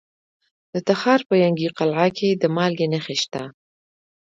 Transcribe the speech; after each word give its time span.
د 0.73 0.75
تخار 0.87 1.21
په 1.29 1.33
ینګي 1.43 1.69
قلعه 1.77 2.07
کې 2.17 2.29
د 2.41 2.43
مالګې 2.55 2.87
نښې 2.93 3.15
شته. 3.23 3.43